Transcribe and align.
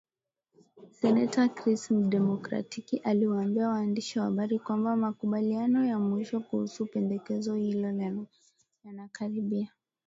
Seneta 0.91 1.49
Chris, 1.49 1.91
Mdemokratiki 1.91 2.97
aliwaambia 2.97 3.69
waandishi 3.69 4.19
wa 4.19 4.25
habari 4.25 4.59
kwamba 4.59 4.95
makubaliano 4.95 5.85
ya 5.85 5.99
mwisho 5.99 6.39
kuhusu 6.39 6.85
pendekezo 6.85 7.55
hilo 7.55 7.87
yanakaribia 8.85 9.71